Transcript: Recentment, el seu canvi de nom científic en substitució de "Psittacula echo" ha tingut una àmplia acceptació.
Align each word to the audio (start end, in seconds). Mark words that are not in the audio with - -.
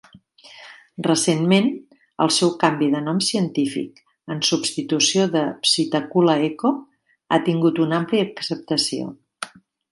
Recentment, 1.07 1.67
el 2.25 2.31
seu 2.37 2.53
canvi 2.63 2.87
de 2.95 3.01
nom 3.09 3.19
científic 3.27 4.01
en 4.37 4.41
substitució 4.49 5.29
de 5.37 5.45
"Psittacula 5.69 6.39
echo" 6.49 6.75
ha 7.37 7.43
tingut 7.51 7.85
una 7.87 8.01
àmplia 8.05 8.29
acceptació. 8.33 9.17